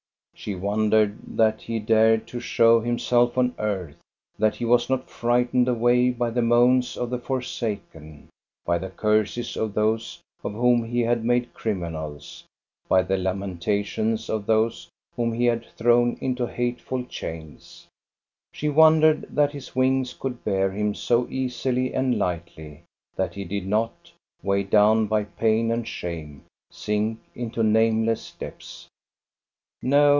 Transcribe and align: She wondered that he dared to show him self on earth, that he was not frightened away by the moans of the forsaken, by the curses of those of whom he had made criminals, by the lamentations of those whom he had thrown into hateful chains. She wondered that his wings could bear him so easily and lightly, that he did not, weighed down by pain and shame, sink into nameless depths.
She 0.33 0.55
wondered 0.55 1.19
that 1.37 1.61
he 1.61 1.77
dared 1.77 2.25
to 2.29 2.39
show 2.39 2.79
him 2.79 2.97
self 2.97 3.37
on 3.37 3.53
earth, 3.59 3.97
that 4.39 4.55
he 4.55 4.65
was 4.65 4.89
not 4.89 5.07
frightened 5.07 5.67
away 5.67 6.09
by 6.09 6.31
the 6.31 6.41
moans 6.41 6.97
of 6.97 7.11
the 7.11 7.19
forsaken, 7.19 8.27
by 8.65 8.79
the 8.79 8.89
curses 8.89 9.55
of 9.55 9.75
those 9.75 10.19
of 10.43 10.53
whom 10.53 10.83
he 10.83 11.01
had 11.01 11.23
made 11.23 11.53
criminals, 11.53 12.43
by 12.89 13.03
the 13.03 13.17
lamentations 13.17 14.31
of 14.31 14.47
those 14.47 14.89
whom 15.15 15.31
he 15.31 15.45
had 15.45 15.63
thrown 15.63 16.17
into 16.19 16.47
hateful 16.47 17.05
chains. 17.05 17.85
She 18.51 18.67
wondered 18.67 19.27
that 19.35 19.51
his 19.51 19.75
wings 19.75 20.11
could 20.15 20.43
bear 20.43 20.71
him 20.71 20.95
so 20.95 21.27
easily 21.29 21.93
and 21.93 22.17
lightly, 22.17 22.81
that 23.15 23.35
he 23.35 23.43
did 23.43 23.67
not, 23.67 24.11
weighed 24.41 24.71
down 24.71 25.05
by 25.05 25.25
pain 25.25 25.69
and 25.69 25.87
shame, 25.87 26.45
sink 26.71 27.19
into 27.35 27.61
nameless 27.61 28.31
depths. 28.31 28.87